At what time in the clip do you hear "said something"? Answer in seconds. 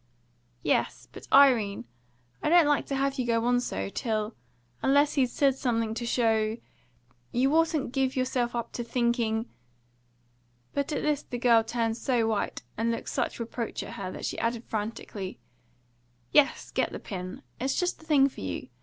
5.31-5.93